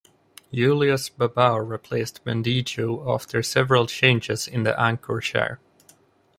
Julius 0.51 1.11
Babao 1.11 1.57
replaced 1.59 2.25
Bendijo 2.25 3.07
after 3.13 3.43
several 3.43 3.85
changes 3.85 4.47
in 4.47 4.63
the 4.63 4.75
anchor 4.81 5.19
chair. 5.21 5.59